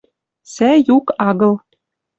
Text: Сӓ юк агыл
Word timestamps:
Сӓ 0.53 0.69
юк 0.95 1.05
агыл 1.27 1.53